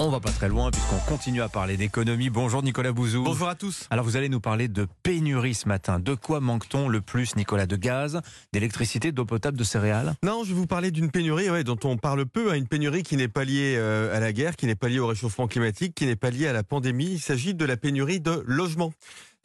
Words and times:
On 0.00 0.10
va 0.10 0.20
pas 0.20 0.30
très 0.30 0.48
loin 0.48 0.70
puisqu'on 0.70 1.12
continue 1.12 1.42
à 1.42 1.48
parler 1.48 1.76
d'économie. 1.76 2.30
Bonjour 2.30 2.62
Nicolas 2.62 2.92
Bouzou. 2.92 3.24
Bonjour 3.24 3.48
à 3.48 3.56
tous. 3.56 3.88
Alors 3.90 4.04
vous 4.04 4.16
allez 4.16 4.28
nous 4.28 4.38
parler 4.38 4.68
de 4.68 4.86
pénurie 5.02 5.54
ce 5.54 5.66
matin. 5.66 5.98
De 5.98 6.14
quoi 6.14 6.38
manque-t-on 6.38 6.88
le 6.88 7.00
plus, 7.00 7.34
Nicolas 7.34 7.66
De 7.66 7.74
gaz, 7.74 8.20
d'électricité, 8.52 9.10
d'eau 9.10 9.24
potable, 9.24 9.58
de 9.58 9.64
céréales? 9.64 10.14
Non, 10.22 10.44
je 10.44 10.50
vais 10.50 10.54
vous 10.54 10.68
parler 10.68 10.92
d'une 10.92 11.10
pénurie 11.10 11.50
ouais, 11.50 11.64
dont 11.64 11.78
on 11.82 11.96
parle 11.96 12.26
peu, 12.26 12.52
hein, 12.52 12.54
une 12.54 12.68
pénurie 12.68 13.02
qui 13.02 13.16
n'est 13.16 13.26
pas 13.26 13.42
liée 13.42 13.74
euh, 13.76 14.16
à 14.16 14.20
la 14.20 14.32
guerre, 14.32 14.54
qui 14.54 14.66
n'est 14.66 14.76
pas 14.76 14.88
liée 14.88 15.00
au 15.00 15.08
réchauffement 15.08 15.48
climatique, 15.48 15.96
qui 15.96 16.06
n'est 16.06 16.14
pas 16.14 16.30
liée 16.30 16.46
à 16.46 16.52
la 16.52 16.62
pandémie. 16.62 17.10
Il 17.14 17.20
s'agit 17.20 17.54
de 17.54 17.64
la 17.64 17.76
pénurie 17.76 18.20
de 18.20 18.44
logements. 18.46 18.92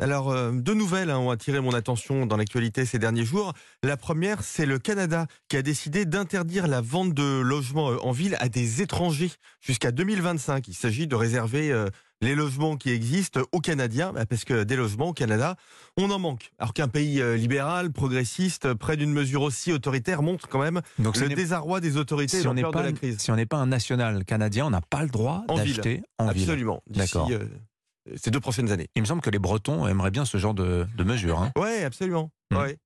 Alors, 0.02 0.32
euh, 0.32 0.52
deux 0.52 0.74
nouvelles 0.74 1.12
hein, 1.12 1.20
ont 1.20 1.30
attiré 1.30 1.60
mon 1.60 1.72
attention 1.74 2.26
dans 2.26 2.36
l'actualité 2.36 2.84
ces 2.84 2.98
derniers 2.98 3.26
jours. 3.26 3.54
La 3.84 3.96
première, 3.96 4.44
c'est 4.44 4.66
le 4.66 4.80
Canada 4.80 5.28
qui 5.50 5.58
a 5.58 5.62
décidé 5.62 6.06
d'interdire 6.06 6.68
la 6.68 6.82
vente 6.82 7.14
de 7.14 7.42
logements 7.42 7.92
euh, 7.92 7.98
en 8.02 8.12
ville 8.12 8.36
à 8.40 8.50
des 8.50 8.82
étrangers 8.82 9.32
jusqu'à 9.62 9.92
2025. 9.92 10.68
Il 10.68 10.74
s'agit 10.74 11.06
de 11.06 11.16
réserver 11.16 11.72
euh, 11.72 11.90
les 12.22 12.34
logements 12.34 12.76
qui 12.76 12.90
existent 12.90 13.42
aux 13.52 13.60
Canadiens, 13.60 14.14
bah, 14.14 14.26
parce 14.26 14.46
que 14.46 14.64
des 14.64 14.76
logements 14.76 15.10
au 15.10 15.14
Canada, 15.14 15.58
on 15.96 16.10
en 16.10 16.18
manque. 16.18 16.52
Alors 16.58 16.74
qu'un 16.74 16.88
pays 16.88 17.22
libéral, 17.38 17.92
progressiste, 17.92 18.74
près 18.74 18.98
d'une 18.98 19.12
mesure 19.12 19.44
aussi 19.44 19.72
autoritaire, 19.72 20.24
montre 20.24 20.48
quand 20.48 20.62
même 20.62 20.82
Donc, 20.98 21.18
le 21.18 21.30
désarroi 21.30 21.82
des 21.82 21.98
autorités 21.98 22.40
si 22.40 22.48
on 22.48 22.56
de 22.56 22.62
la 22.62 22.92
crise. 22.94 23.20
Si 23.20 23.30
on 23.30 23.36
n'est 23.36 23.46
pas 23.46 23.58
un 23.58 23.68
national 23.68 24.26
canadien, 24.26 24.66
on 24.66 24.70
n'a 24.70 24.82
pas 24.82 25.04
le 25.04 25.10
droit 25.10 25.44
d'acheter 25.50 26.02
en 26.18 26.32
ville. 26.32 26.44
Absolument. 26.44 26.82
D'accord 26.90 27.30
ces 28.16 28.32
deux 28.32 28.40
prochaines 28.40 28.72
années. 28.72 28.88
Il 28.96 29.02
me 29.02 29.08
semble 29.08 29.22
que 29.22 29.30
les 29.30 29.40
Bretons 29.40 29.88
aimeraient 29.88 30.12
bien 30.12 30.26
ce 30.26 30.38
genre 30.38 30.54
de, 30.54 30.88
mesures. 31.00 31.40
Hein. 31.40 31.52
Oui, 31.58 31.84
absolument. 31.84 32.32
Hmm. 32.52 32.58
Ouais. 32.58 32.78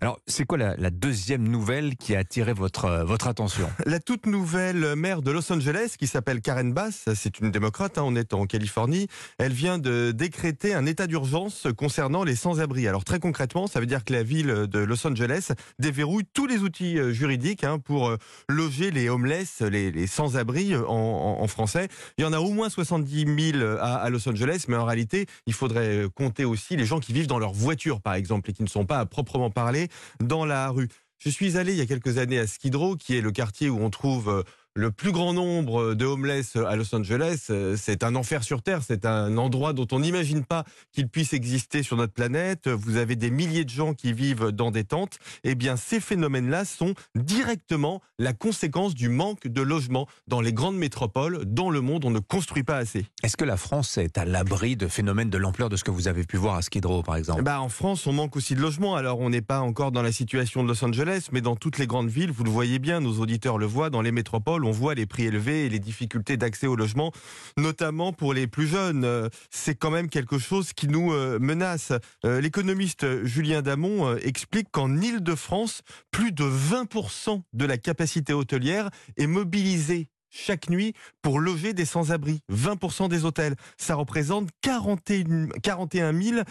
Alors, 0.00 0.20
c'est 0.26 0.44
quoi 0.44 0.58
la, 0.58 0.90
deuxième 0.90 1.48
nouvelle 1.48 1.96
qui 1.96 2.14
a 2.14 2.20
attiré 2.20 2.52
votre, 2.52 2.86
euh, 2.86 3.04
votre 3.04 3.26
attention? 3.26 3.68
La 3.84 4.00
toute 4.00 4.26
nouvelle 4.26 4.94
maire 4.96 5.22
de 5.22 5.30
Los 5.30 5.52
Angeles, 5.52 5.94
qui 5.98 6.06
s'appelle 6.06 6.40
Karen 6.40 6.72
Bass, 6.72 7.08
c'est 7.14 7.40
une 7.40 7.50
démocrate, 7.50 7.98
hein, 7.98 8.02
on 8.04 8.14
est 8.16 8.34
en 8.34 8.46
Californie, 8.46 9.08
elle 9.38 9.52
vient 9.52 9.78
de 9.78 10.12
décréter 10.12 10.74
un 10.74 10.86
état 10.86 11.06
d'urgence 11.06 11.66
concernant 11.76 12.24
les 12.24 12.36
sans-abri. 12.36 12.86
Alors 12.86 13.04
très 13.04 13.18
concrètement, 13.18 13.66
ça 13.66 13.80
veut 13.80 13.86
dire 13.86 14.04
que 14.04 14.12
la 14.12 14.22
ville 14.22 14.66
de 14.68 14.78
Los 14.78 15.06
Angeles 15.06 15.52
déverrouille 15.78 16.24
tous 16.32 16.46
les 16.46 16.58
outils 16.58 16.98
euh, 16.98 17.12
juridiques 17.12 17.64
hein, 17.64 17.78
pour 17.78 18.08
euh, 18.08 18.16
loger 18.48 18.90
les 18.90 19.08
homeless, 19.08 19.60
les, 19.60 20.06
sans-abri 20.06 20.74
en, 20.76 21.46
français. 21.48 21.88
Il 22.18 22.22
y 22.22 22.24
en 22.24 22.32
a 22.32 22.40
au 22.40 22.50
moins 22.50 22.68
70 22.68 23.52
000 23.52 23.64
à, 23.80 23.96
à 23.96 24.10
Los 24.10 24.28
Angeles, 24.28 24.64
mais 24.68 24.76
en 24.76 24.84
réalité, 24.84 25.26
il 25.46 25.54
faudrait 25.54 26.04
compter 26.14 26.44
aussi 26.44 26.76
les 26.76 26.84
gens 26.84 27.00
qui 27.00 27.12
vivent 27.12 27.26
dans 27.26 27.38
leur 27.38 27.52
voiture, 27.52 28.00
par 28.00 28.14
exemple, 28.14 28.50
et 28.50 28.52
qui 28.52 28.62
ne 28.62 28.68
sont 28.68 28.84
pas 28.84 28.98
à 28.98 29.06
proprement 29.06 29.50
dans 30.20 30.44
la 30.44 30.68
rue. 30.70 30.88
Je 31.18 31.30
suis 31.30 31.56
allé 31.56 31.72
il 31.72 31.78
y 31.78 31.80
a 31.80 31.86
quelques 31.86 32.18
années 32.18 32.38
à 32.38 32.46
Skid 32.46 32.74
Row, 32.76 32.96
qui 32.96 33.16
est 33.16 33.20
le 33.20 33.32
quartier 33.32 33.68
où 33.68 33.80
on 33.80 33.90
trouve 33.90 34.28
euh, 34.28 34.42
le 34.74 34.90
plus 34.90 35.12
grand 35.12 35.32
nombre 35.32 35.94
de 35.94 36.04
homeless 36.04 36.56
à 36.56 36.76
Los 36.76 36.94
Angeles, 36.94 37.46
euh, 37.50 37.76
c'est 37.76 38.04
un 38.04 38.14
enfer 38.14 38.44
sur 38.44 38.62
Terre, 38.62 38.82
c'est 38.86 39.06
un 39.06 39.36
endroit 39.36 39.72
dont 39.72 39.88
on 39.92 40.00
n'imagine 40.00 40.44
pas 40.44 40.64
qu'il 40.92 41.08
puisse 41.08 41.32
exister 41.32 41.82
sur 41.82 41.96
notre 41.96 42.12
planète. 42.12 42.68
Vous 42.68 42.96
avez 42.96 43.16
des 43.16 43.30
milliers 43.30 43.64
de 43.64 43.70
gens 43.70 43.94
qui 43.94 44.12
vivent 44.12 44.52
dans 44.52 44.70
des 44.70 44.84
tentes. 44.84 45.18
Eh 45.42 45.54
bien, 45.54 45.76
ces 45.76 46.00
phénomènes-là 46.00 46.64
sont 46.64 46.94
directement 47.16 48.00
la 48.18 48.32
conséquence 48.32 48.94
du 48.94 49.08
manque 49.08 49.48
de 49.48 49.62
logements 49.62 50.06
dans 50.26 50.40
les 50.40 50.52
grandes 50.52 50.76
métropoles. 50.76 51.44
Dans 51.44 51.70
le 51.70 51.80
monde, 51.80 52.04
on 52.04 52.10
ne 52.10 52.20
construit 52.20 52.62
pas 52.62 52.76
assez. 52.76 53.06
Est-ce 53.22 53.36
que 53.36 53.44
la 53.44 53.56
France 53.56 53.98
est 53.98 54.16
à 54.16 54.24
l'abri 54.24 54.76
de 54.76 54.86
phénomènes 54.86 55.30
de 55.30 55.38
l'ampleur 55.38 55.68
de 55.68 55.76
ce 55.76 55.84
que 55.84 55.90
vous 55.90 56.08
avez 56.08 56.24
pu 56.24 56.36
voir 56.36 56.54
à 56.54 56.62
Skid 56.62 56.84
Row, 56.86 57.02
par 57.02 57.16
exemple? 57.16 57.42
Bah, 57.42 57.60
En 57.60 57.68
France, 57.68 58.06
on 58.06 58.12
manque 58.12 58.36
aussi 58.36 58.54
de 58.54 58.60
logements. 58.60 58.94
Alors, 58.94 59.18
on 59.20 59.30
n'est 59.30 59.42
pas 59.42 59.60
encore 59.60 59.92
dans 59.92 60.02
la 60.02 60.12
situation 60.12 60.62
de 60.62 60.68
Los 60.68 60.84
Angeles, 60.84 61.28
mais 61.32 61.40
dans 61.40 61.56
toutes 61.56 61.78
les 61.78 61.86
grandes 61.86 62.10
villes, 62.10 62.30
vous 62.30 62.44
le 62.44 62.50
voyez 62.50 62.78
bien, 62.78 63.00
nos 63.00 63.18
auditeurs 63.18 63.58
le 63.58 63.66
voient, 63.66 63.90
dans 63.90 64.02
les 64.02 64.12
métropoles, 64.12 64.64
on 64.68 64.70
voit 64.70 64.94
les 64.94 65.06
prix 65.06 65.24
élevés 65.24 65.64
et 65.64 65.68
les 65.70 65.78
difficultés 65.78 66.36
d'accès 66.36 66.66
au 66.66 66.76
logement, 66.76 67.10
notamment 67.56 68.12
pour 68.12 68.34
les 68.34 68.46
plus 68.46 68.66
jeunes. 68.66 69.04
Euh, 69.04 69.28
c'est 69.50 69.74
quand 69.74 69.90
même 69.90 70.10
quelque 70.10 70.38
chose 70.38 70.74
qui 70.74 70.88
nous 70.88 71.12
euh, 71.12 71.38
menace. 71.38 71.92
Euh, 72.26 72.40
l'économiste 72.42 73.24
Julien 73.24 73.62
Damon 73.62 74.16
explique 74.18 74.68
qu'en 74.70 74.94
Ile-de-France, 75.00 75.80
plus 76.10 76.32
de 76.32 76.44
20% 76.44 77.42
de 77.54 77.64
la 77.64 77.78
capacité 77.78 78.34
hôtelière 78.34 78.90
est 79.16 79.26
mobilisée 79.26 80.08
chaque 80.30 80.70
nuit 80.70 80.94
pour 81.22 81.40
loger 81.40 81.72
des 81.72 81.84
sans-abri. 81.84 82.40
20% 82.52 83.08
des 83.08 83.24
hôtels. 83.24 83.56
Ça 83.76 83.94
représente 83.94 84.48
41, 84.62 85.48
41 85.62 86.12
000 86.20 86.42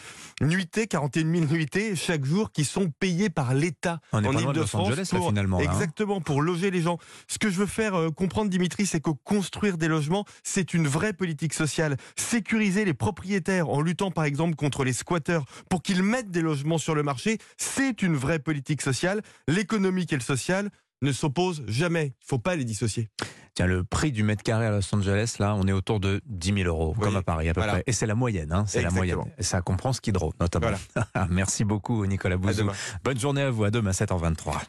nuitées, 0.42 0.88
41 0.88 1.32
000 1.32 1.52
nuitées 1.52 1.96
chaque 1.96 2.26
jour 2.26 2.52
qui 2.52 2.66
sont 2.66 2.90
payées 3.00 3.30
par 3.30 3.54
l'État 3.54 4.00
en 4.12 4.22
Ile-de-France. 4.24 4.94
finalement. 5.28 5.60
Hein. 5.60 5.64
Exactement, 5.64 6.22
pour 6.22 6.42
loger 6.42 6.72
les 6.72 6.82
gens. 6.82 6.98
Ce 7.28 7.38
que 7.38 7.50
je 7.50 7.58
veux 7.58 7.66
faire 7.66 7.96
euh, 7.96 8.10
comprendre, 8.12 8.50
Dimitri, 8.50 8.86
c'est 8.86 9.02
que 9.02 9.12
construire 9.24 9.78
des 9.78 9.88
logements, 9.88 10.26
c'est 10.44 10.74
une 10.74 10.88
vraie 10.88 11.14
politique 11.14 11.54
sociale. 11.54 11.98
Sécuriser 12.16 12.86
les 12.86 12.94
propriétaires 12.94 13.70
en 13.70 13.82
luttant 13.82 14.12
par 14.12 14.26
exemple 14.26 14.56
contre 14.56 14.84
les 14.84 14.94
squatteurs 14.94 15.46
pour 15.70 15.82
qu'ils 15.82 16.04
mettent 16.04 16.32
des 16.32 16.42
logements 16.42 16.78
sur 16.78 16.96
le 16.96 17.04
marché, 17.04 17.38
c'est 17.58 18.02
une 18.02 18.16
vraie 18.16 18.40
politique 18.40 18.82
sociale. 18.82 19.22
L'économique 19.48 20.14
et 20.14 20.16
le 20.16 20.22
social 20.22 20.70
ne 21.02 21.12
s'opposent 21.12 21.64
jamais. 21.68 22.06
Il 22.06 22.24
ne 22.24 22.28
faut 22.28 22.40
pas 22.40 22.56
les 22.56 22.66
dissocier. 22.66 23.10
Tiens, 23.58 23.66
le 23.66 23.84
prix 23.84 24.12
du 24.12 24.22
mètre 24.22 24.44
carré 24.44 24.68
à 24.68 24.70
Los 24.70 24.94
Angeles, 24.94 25.38
là, 25.40 25.56
on 25.56 25.68
est 25.68 25.72
autour 25.72 26.00
de 26.00 26.22
10 26.28 26.54
000 26.62 26.68
euros, 26.68 26.94
comme 27.02 27.16
à 27.16 27.24
Paris 27.24 27.50
à 27.50 27.56
peu 27.56 27.62
près. 27.62 27.84
Et 27.88 27.92
c'est 27.92 28.06
la 28.06 28.14
moyenne, 28.14 28.52
hein, 28.54 28.66
c'est 28.68 28.84
la 28.84 28.92
moyenne. 28.92 29.18
Et 29.40 29.42
ça 29.42 29.62
comprend 29.62 29.94
Skid 29.94 30.16
Row, 30.16 30.32
notamment. 30.40 30.78
Merci 31.32 31.64
beaucoup, 31.64 32.06
Nicolas 32.06 32.38
Bouzou. 32.38 32.70
Bonne 33.04 33.20
journée 33.20 33.42
à 33.42 33.50
vous, 33.50 33.64
à 33.64 33.72
demain, 33.72 33.90
7h23. 33.90 34.62